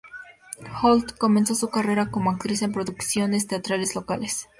Holt 0.81 1.15
comenzó 1.19 1.53
su 1.53 1.69
carrera 1.69 2.09
como 2.09 2.31
actriz 2.31 2.63
en 2.63 2.71
producciones 2.71 3.45
teatrales 3.45 3.93
locales. 3.93 4.47